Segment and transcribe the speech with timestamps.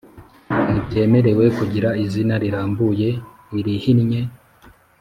[0.69, 3.09] ntibyemerewe kugira izina rirambuye
[3.59, 4.21] irihinnye